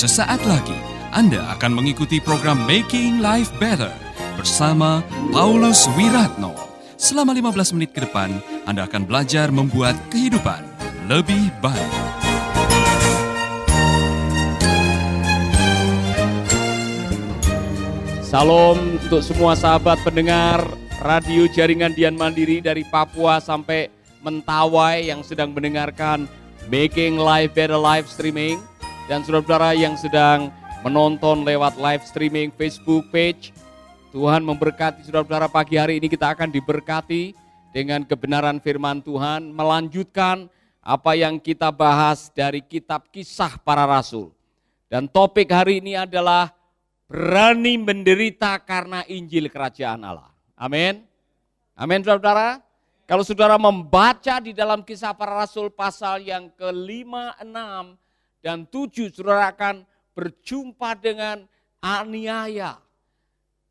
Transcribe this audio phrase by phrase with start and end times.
[0.00, 0.80] Sesaat lagi
[1.12, 3.92] Anda akan mengikuti program Making Life Better
[4.32, 6.56] bersama Paulus Wiratno.
[6.96, 10.64] Selama 15 menit ke depan, Anda akan belajar membuat kehidupan
[11.04, 11.92] lebih baik.
[18.24, 20.64] Salam untuk semua sahabat pendengar
[21.04, 23.92] radio jaringan Dian Mandiri dari Papua sampai
[24.24, 26.24] Mentawai yang sedang mendengarkan
[26.72, 28.64] Making Life Better live streaming
[29.10, 30.54] dan saudara-saudara yang sedang
[30.86, 33.50] menonton lewat live streaming Facebook page.
[34.14, 37.34] Tuhan memberkati saudara-saudara pagi hari ini kita akan diberkati
[37.74, 40.46] dengan kebenaran firman Tuhan melanjutkan
[40.78, 44.30] apa yang kita bahas dari kitab kisah para rasul.
[44.86, 46.54] Dan topik hari ini adalah
[47.10, 50.30] berani menderita karena Injil Kerajaan Allah.
[50.54, 51.02] Amin.
[51.74, 52.62] Amin saudara.
[53.10, 57.98] Kalau saudara membaca di dalam kisah para rasul pasal yang kelima, enam,
[58.40, 59.84] dan tujuh, saudara akan
[60.16, 61.44] berjumpa dengan
[61.80, 62.80] aniaya,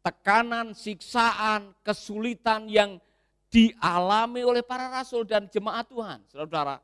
[0.05, 3.01] tekanan, siksaan, kesulitan yang
[3.49, 6.77] dialami oleh para rasul dan jemaat Tuhan, saudara.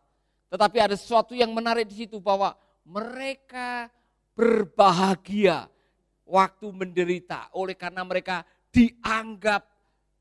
[0.49, 3.89] Tetapi ada sesuatu yang menarik di situ bahwa mereka
[4.33, 5.69] berbahagia
[6.25, 8.41] waktu menderita oleh karena mereka
[8.73, 9.61] dianggap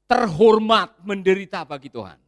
[0.04, 2.20] terhormat menderita bagi Tuhan.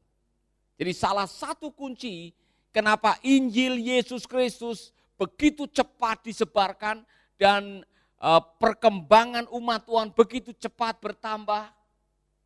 [0.77, 2.33] Jadi salah satu kunci
[2.73, 7.05] kenapa Injil Yesus Kristus begitu cepat disebarkan
[7.41, 7.85] dan
[8.21, 11.73] uh, perkembangan umat Tuhan begitu cepat bertambah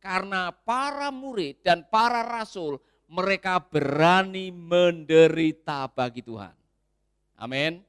[0.01, 6.55] karena para murid dan para rasul mereka berani menderita bagi Tuhan.
[7.35, 7.83] Amin.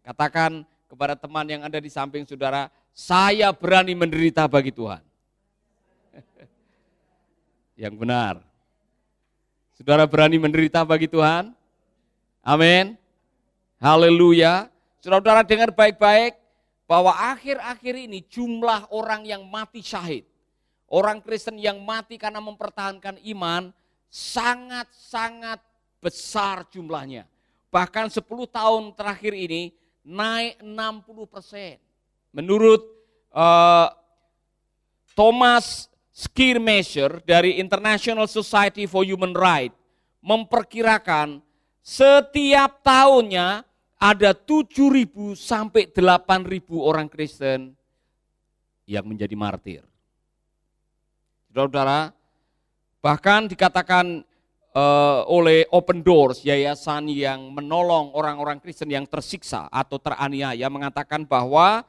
[0.00, 5.04] Katakan kepada teman yang ada di samping saudara, saya berani menderita bagi Tuhan.
[7.84, 8.40] yang benar.
[9.76, 11.52] Saudara berani menderita bagi Tuhan?
[12.40, 12.96] Amin.
[13.76, 14.72] Haleluya.
[15.04, 16.40] Saudara-saudara dengar baik-baik
[16.88, 20.24] bahwa akhir-akhir ini jumlah orang yang mati syahid,
[20.88, 23.68] orang Kristen yang mati karena mempertahankan iman
[24.08, 25.60] sangat-sangat
[26.00, 27.28] besar jumlahnya.
[27.68, 31.76] Bahkan 10 tahun terakhir ini naik 60 persen.
[32.32, 32.80] Menurut
[33.36, 33.92] uh,
[35.12, 39.76] Thomas Skirmeasure dari International Society for Human Rights
[40.24, 41.44] memperkirakan
[41.86, 43.62] setiap tahunnya
[43.94, 45.06] ada 7.000
[45.38, 47.78] sampai 8.000 orang Kristen
[48.90, 49.82] yang menjadi martir.
[51.54, 52.10] Saudara-saudara,
[52.98, 54.26] bahkan dikatakan
[54.74, 61.86] uh, oleh Open Doors, yayasan yang menolong orang-orang Kristen yang tersiksa atau teraniaya, mengatakan bahwa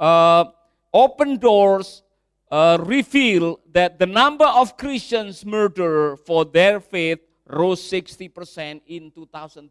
[0.00, 0.48] uh,
[0.88, 2.00] Open Doors
[2.48, 9.70] uh, reveal that the number of Christians murdered for their faith rose 60% in 2020.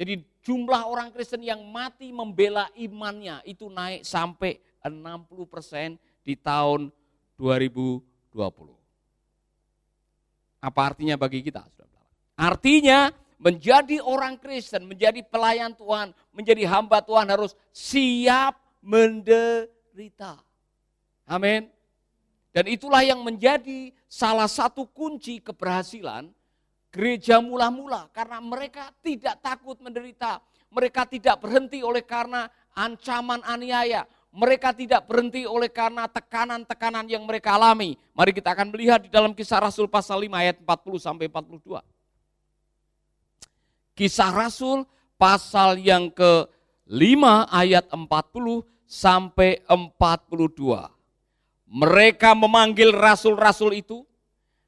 [0.00, 6.88] Jadi jumlah orang Kristen yang mati membela imannya itu naik sampai 60% di tahun
[7.36, 8.00] 2020.
[10.60, 11.64] Apa artinya bagi kita?
[12.40, 20.40] Artinya menjadi orang Kristen, menjadi pelayan Tuhan, menjadi hamba Tuhan harus siap menderita.
[21.28, 21.68] Amin.
[22.56, 26.34] Dan itulah yang menjadi salah satu kunci keberhasilan
[26.90, 30.42] gereja mula-mula karena mereka tidak takut menderita.
[30.70, 34.06] Mereka tidak berhenti oleh karena ancaman aniaya.
[34.30, 37.98] Mereka tidak berhenti oleh karena tekanan-tekanan yang mereka alami.
[38.14, 41.82] Mari kita akan melihat di dalam kisah Rasul pasal 5 ayat 40 sampai 42.
[43.98, 44.86] Kisah Rasul
[45.18, 50.99] pasal yang ke-5 ayat 40 sampai 42.
[51.70, 54.02] Mereka memanggil rasul-rasul itu,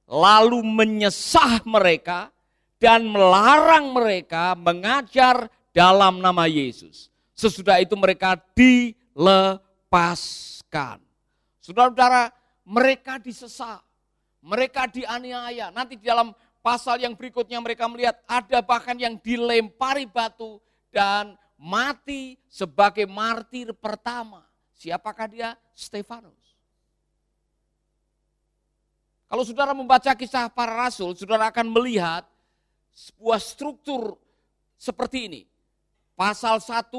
[0.06, 2.30] lalu menyesah mereka
[2.78, 7.10] dan melarang mereka mengajar dalam nama Yesus.
[7.34, 9.42] Sesudah itu mereka dilepaskan.
[11.58, 12.30] Saudara-saudara,
[12.62, 13.82] mereka disesah,
[14.38, 15.74] mereka dianiaya.
[15.74, 16.30] Nanti di dalam
[16.62, 20.62] pasal yang berikutnya mereka melihat ada bahkan yang dilempari batu
[20.94, 24.46] dan mati sebagai martir pertama.
[24.78, 25.58] Siapakah dia?
[25.74, 26.51] Stefanus.
[29.32, 32.28] Kalau saudara membaca kisah para rasul, saudara akan melihat
[32.92, 34.20] sebuah struktur
[34.76, 35.42] seperti ini.
[36.12, 36.92] Pasal 1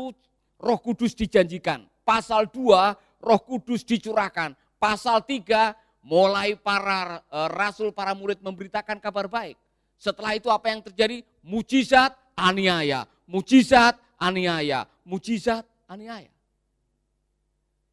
[0.57, 1.85] roh kudus dijanjikan.
[2.01, 4.57] Pasal 2 roh kudus dicurahkan.
[4.81, 9.53] Pasal 3 mulai para e, rasul, para murid memberitakan kabar baik.
[10.01, 11.21] Setelah itu apa yang terjadi?
[11.45, 13.06] Mujizat, aniaya.
[13.29, 14.89] Mujizat, aniaya.
[15.06, 16.33] Mujizat, aniaya.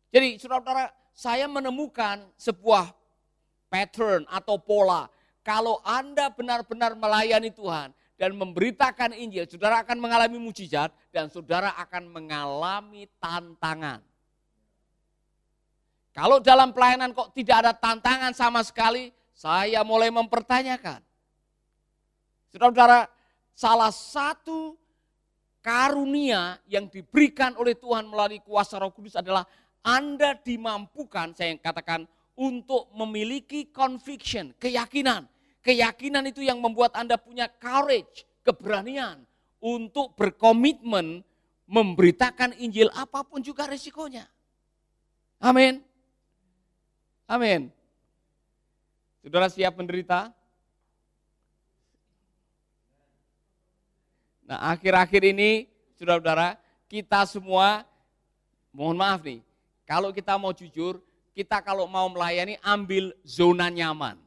[0.08, 3.00] Jadi saudara-saudara, saya menemukan sebuah
[3.70, 5.06] pattern atau pola.
[5.40, 12.12] Kalau Anda benar-benar melayani Tuhan dan memberitakan Injil, saudara akan mengalami mujizat dan saudara akan
[12.12, 14.05] mengalami tantangan.
[16.11, 21.00] Kalau dalam pelayanan kok tidak ada tantangan sama sekali, saya mulai mempertanyakan.
[22.50, 23.08] Saudara-saudara,
[23.55, 24.75] salah satu
[25.64, 29.46] karunia yang diberikan oleh Tuhan melalui kuasa Roh Kudus adalah
[29.81, 32.05] Anda dimampukan, saya katakan,
[32.40, 35.28] untuk memiliki conviction, keyakinan.
[35.60, 39.20] Keyakinan itu yang membuat Anda punya courage, keberanian
[39.60, 41.20] untuk berkomitmen
[41.69, 44.25] memberitakan Injil apa pun juga resikonya.
[45.37, 45.84] Amin.
[47.28, 47.69] Amin.
[49.20, 50.32] Saudara siap menderita?
[54.48, 55.69] Nah akhir-akhir ini,
[56.00, 56.56] saudara-saudara,
[56.88, 57.84] kita semua,
[58.72, 59.44] mohon maaf nih,
[59.84, 60.98] kalau kita mau jujur,
[61.40, 64.20] kita kalau mau melayani ambil zona nyaman.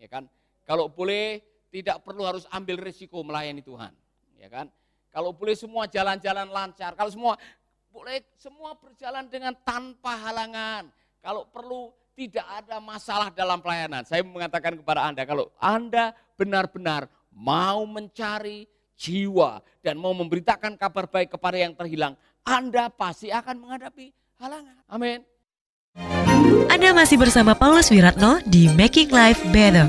[0.00, 0.24] Ya kan?
[0.64, 3.92] Kalau boleh tidak perlu harus ambil risiko melayani Tuhan.
[4.40, 4.72] Ya kan?
[5.12, 7.36] Kalau boleh semua jalan-jalan lancar, kalau semua
[7.92, 10.88] boleh semua berjalan dengan tanpa halangan.
[11.20, 14.08] Kalau perlu tidak ada masalah dalam pelayanan.
[14.08, 18.64] Saya mengatakan kepada Anda, kalau Anda benar-benar mau mencari
[18.96, 24.10] jiwa dan mau memberitakan kabar baik kepada yang terhilang, Anda pasti akan menghadapi
[24.40, 24.80] halangan.
[24.88, 25.20] Amin.
[26.68, 29.88] Anda masih bersama Paulus Wiratno di Making Life Better.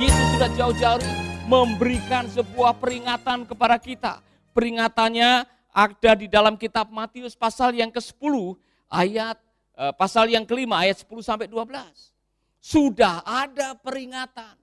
[0.00, 1.04] Yesus sudah jauh-jauh
[1.44, 4.24] memberikan sebuah peringatan kepada kita.
[4.56, 8.56] Peringatannya ada di dalam kitab Matius pasal yang ke-10
[8.88, 9.36] ayat
[9.76, 11.76] eh, pasal yang kelima ayat 10 sampai 12.
[12.56, 14.56] Sudah ada peringatan.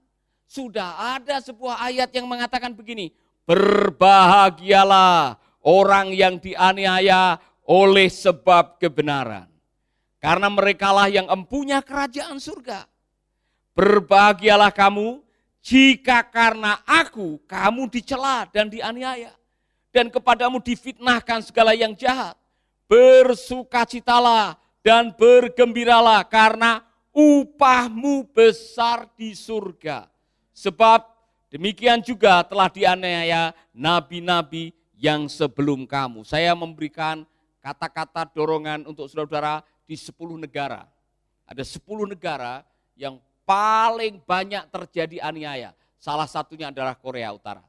[0.50, 3.14] Sudah ada sebuah ayat yang mengatakan begini,
[3.46, 9.46] berbahagialah orang yang dianiaya oleh sebab kebenaran.
[10.20, 12.84] Karena merekalah yang empunya kerajaan surga.
[13.72, 15.24] Berbahagialah kamu
[15.64, 19.32] jika karena aku kamu dicela dan dianiaya
[19.94, 22.36] dan kepadamu difitnahkan segala yang jahat.
[22.90, 26.82] Bersukacitalah dan bergembiralah karena
[27.14, 30.10] upahmu besar di surga.
[30.52, 31.06] Sebab
[31.48, 36.28] demikian juga telah dianiaya nabi-nabi yang sebelum kamu.
[36.28, 37.24] Saya memberikan
[37.64, 40.84] kata-kata dorongan untuk saudara-saudara di 10 negara.
[41.48, 42.62] Ada 10 negara
[42.94, 43.16] yang
[43.48, 45.72] paling banyak terjadi aniaya.
[45.96, 47.64] Salah satunya adalah Korea Utara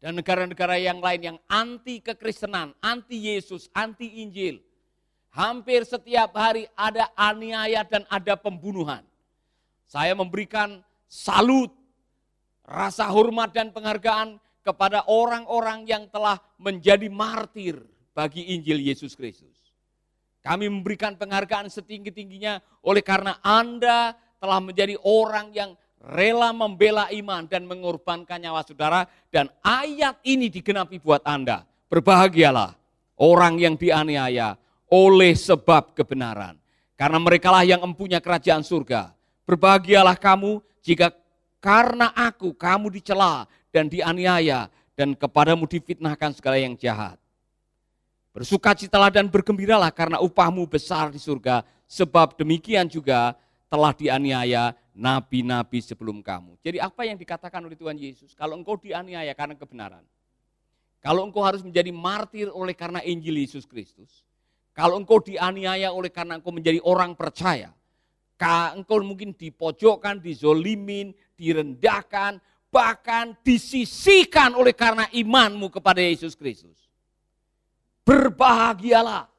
[0.00, 4.64] dan negara-negara yang lain yang anti kekristenan, anti Yesus, anti Injil.
[5.30, 9.04] Hampir setiap hari ada aniaya dan ada pembunuhan.
[9.86, 11.70] Saya memberikan salut,
[12.66, 17.80] rasa hormat dan penghargaan kepada orang-orang yang telah menjadi martir
[18.12, 19.56] bagi Injil Yesus Kristus.
[20.40, 27.68] Kami memberikan penghargaan setinggi-tingginya oleh karena Anda telah menjadi orang yang rela membela iman dan
[27.68, 31.68] mengorbankan nyawa saudara dan ayat ini digenapi buat Anda.
[31.92, 32.72] Berbahagialah
[33.20, 34.56] orang yang dianiaya
[34.88, 36.56] oleh sebab kebenaran.
[36.96, 39.12] Karena merekalah yang empunya kerajaan surga.
[39.44, 41.12] Berbahagialah kamu jika
[41.60, 47.20] karena aku kamu dicela dan dianiaya dan kepadamu difitnahkan segala yang jahat.
[48.32, 53.34] Bersukacitalah dan bergembiralah karena upahmu besar di surga, sebab demikian juga
[53.70, 56.58] telah dianiaya nabi-nabi sebelum kamu.
[56.62, 58.34] Jadi apa yang dikatakan oleh Tuhan Yesus?
[58.34, 60.04] Kalau engkau dianiaya karena kebenaran,
[61.00, 64.22] kalau engkau harus menjadi martir oleh karena Injil Yesus Kristus,
[64.76, 67.74] kalau engkau dianiaya oleh karena engkau menjadi orang percaya,
[68.76, 72.40] engkau mungkin dipojokkan, dizolimin, direndahkan,
[72.72, 76.88] bahkan disisihkan oleh karena imanmu kepada Yesus Kristus.
[78.06, 79.30] Berbahagialah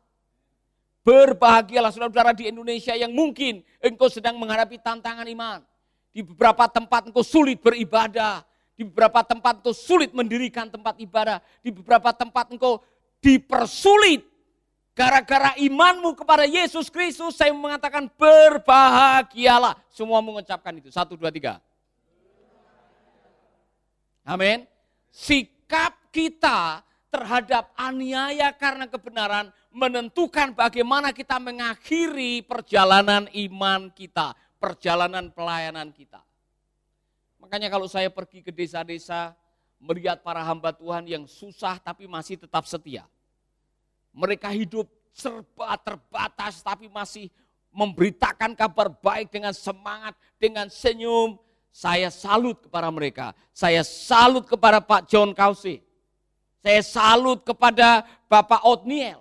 [1.01, 5.65] Berbahagialah saudara-saudara di Indonesia yang mungkin engkau sedang menghadapi tantangan iman.
[6.13, 8.45] Di beberapa tempat engkau sulit beribadah.
[8.77, 11.41] Di beberapa tempat engkau sulit mendirikan tempat ibadah.
[11.65, 12.85] Di beberapa tempat engkau
[13.17, 14.29] dipersulit.
[14.91, 19.79] Gara-gara imanmu kepada Yesus Kristus, saya mengatakan berbahagialah.
[19.87, 20.91] Semua mengucapkan itu.
[20.91, 21.63] Satu, dua, tiga.
[24.27, 24.67] Amin.
[25.09, 35.91] Sikap kita terhadap aniaya karena kebenaran menentukan bagaimana kita mengakhiri perjalanan iman kita, perjalanan pelayanan
[35.95, 36.19] kita.
[37.39, 39.35] Makanya kalau saya pergi ke desa-desa,
[39.81, 43.07] melihat para hamba Tuhan yang susah tapi masih tetap setia.
[44.11, 47.31] Mereka hidup serba terbatas tapi masih
[47.71, 51.39] memberitakan kabar baik dengan semangat, dengan senyum.
[51.71, 53.31] Saya salut kepada mereka.
[53.55, 55.79] Saya salut kepada Pak John Kause.
[56.61, 59.17] Saya salut kepada Bapak Otniel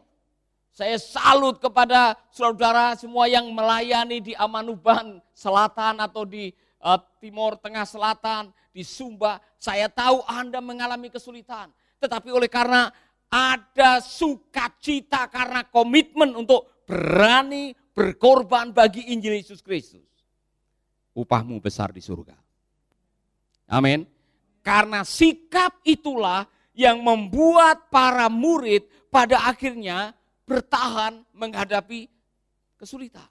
[0.76, 6.52] Saya salut kepada saudara semua yang melayani di Amanuban Selatan atau di
[6.84, 9.40] uh, Timur Tengah Selatan, di Sumba.
[9.60, 11.68] Saya tahu Anda mengalami kesulitan.
[12.00, 12.88] Tetapi oleh karena
[13.30, 20.02] ada sukacita karena komitmen untuk berani berkorban bagi Injil Yesus Kristus.
[21.14, 22.34] Upahmu besar di surga.
[23.70, 24.02] Amin.
[24.60, 26.44] Karena sikap itulah
[26.74, 32.10] yang membuat para murid pada akhirnya bertahan menghadapi
[32.74, 33.26] kesulitan.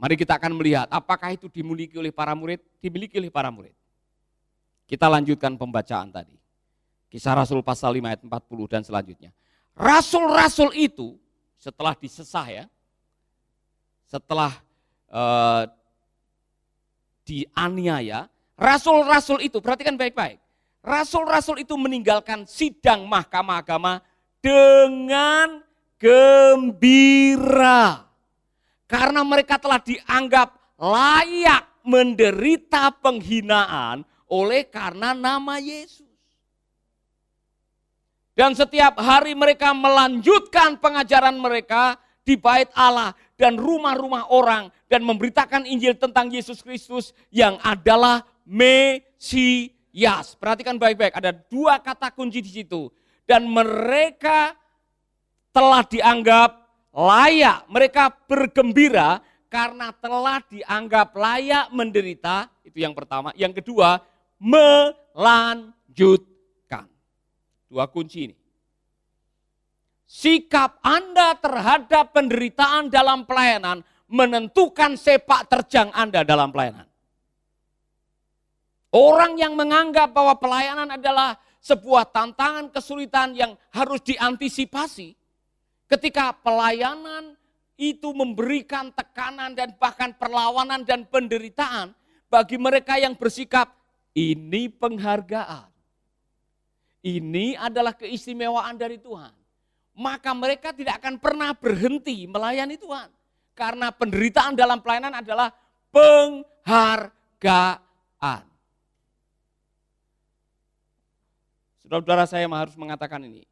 [0.00, 3.72] Mari kita akan melihat apakah itu dimiliki oleh para murid, dimiliki oleh para murid.
[4.84, 6.43] Kita lanjutkan pembacaan tadi.
[7.14, 9.30] Kisah Rasul pasal 5 ayat 40 dan selanjutnya.
[9.78, 11.14] Rasul-rasul itu
[11.62, 12.64] setelah disesah ya,
[14.10, 14.58] setelah
[15.14, 15.70] uh,
[17.22, 18.26] dianiaya,
[18.58, 20.42] rasul-rasul itu, perhatikan baik-baik.
[20.82, 24.02] Rasul-rasul itu meninggalkan sidang mahkamah agama
[24.42, 25.62] dengan
[26.02, 28.10] gembira.
[28.90, 30.50] Karena mereka telah dianggap
[30.82, 36.03] layak menderita penghinaan oleh karena nama Yesus.
[38.34, 41.94] Dan setiap hari mereka melanjutkan pengajaran mereka
[42.26, 50.34] di bait Allah dan rumah-rumah orang dan memberitakan Injil tentang Yesus Kristus yang adalah Mesias.
[50.34, 52.90] Perhatikan baik-baik, ada dua kata kunci di situ
[53.22, 54.58] dan mereka
[55.54, 56.58] telah dianggap
[56.90, 63.30] layak, mereka bergembira karena telah dianggap layak menderita, itu yang pertama.
[63.38, 64.02] Yang kedua,
[64.42, 66.33] melanjutkan.
[67.74, 68.36] Dua kunci ini.
[70.06, 76.86] Sikap Anda terhadap penderitaan dalam pelayanan menentukan sepak terjang Anda dalam pelayanan.
[78.94, 85.18] Orang yang menganggap bahwa pelayanan adalah sebuah tantangan kesulitan yang harus diantisipasi
[85.90, 87.34] ketika pelayanan
[87.74, 91.90] itu memberikan tekanan dan bahkan perlawanan dan penderitaan
[92.30, 93.74] bagi mereka yang bersikap
[94.14, 95.73] ini penghargaan.
[97.04, 99.28] Ini adalah keistimewaan dari Tuhan.
[99.92, 103.12] Maka mereka tidak akan pernah berhenti melayani Tuhan.
[103.52, 105.52] Karena penderitaan dalam pelayanan adalah
[105.92, 107.12] penghargaan.
[111.84, 113.44] Saudara-saudara saya harus mengatakan ini.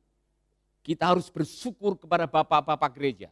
[0.81, 3.29] Kita harus bersyukur kepada bapak-bapak gereja.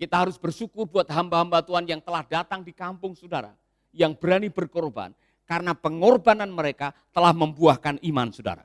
[0.00, 3.52] Kita harus bersyukur buat hamba-hamba Tuhan yang telah datang di kampung saudara.
[3.92, 5.12] Yang berani berkorban.
[5.44, 8.64] Karena pengorbanan mereka telah membuahkan iman saudara.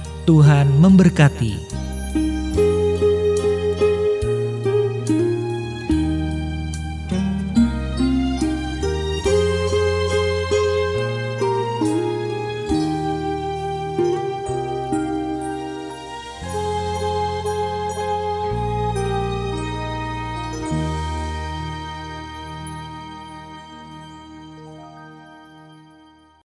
[0.25, 1.80] Tuhan memberkati.